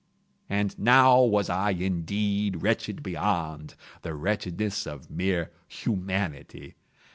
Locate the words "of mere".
4.87-5.51